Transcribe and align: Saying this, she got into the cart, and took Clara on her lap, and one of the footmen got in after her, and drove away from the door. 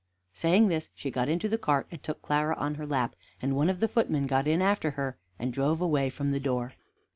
Saying 0.33 0.69
this, 0.69 0.89
she 0.95 1.11
got 1.11 1.29
into 1.29 1.47
the 1.47 1.59
cart, 1.59 1.85
and 1.91 2.01
took 2.01 2.23
Clara 2.23 2.55
on 2.57 2.73
her 2.73 2.87
lap, 2.87 3.15
and 3.39 3.55
one 3.55 3.69
of 3.69 3.79
the 3.79 3.87
footmen 3.87 4.25
got 4.25 4.47
in 4.47 4.59
after 4.59 4.89
her, 4.97 5.15
and 5.37 5.53
drove 5.53 5.79
away 5.79 6.09
from 6.09 6.31
the 6.31 6.39
door. 6.39 6.73